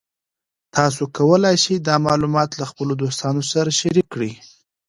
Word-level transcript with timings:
تاسو 0.75 1.01
کولی 1.17 1.55
شئ 1.63 1.75
دا 1.87 1.95
معلومات 2.07 2.49
له 2.59 2.65
خپلو 2.71 2.93
دوستانو 3.01 3.41
سره 3.51 3.69
شریک 3.79 4.07
کړئ. 4.13 4.31